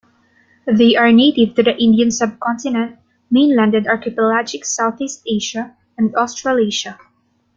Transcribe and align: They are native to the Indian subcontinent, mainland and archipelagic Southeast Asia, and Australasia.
They 0.65 0.95
are 0.95 1.11
native 1.11 1.53
to 1.53 1.61
the 1.61 1.77
Indian 1.77 2.09
subcontinent, 2.09 2.97
mainland 3.29 3.75
and 3.75 3.85
archipelagic 3.87 4.65
Southeast 4.65 5.21
Asia, 5.27 5.75
and 5.95 6.15
Australasia. 6.15 6.97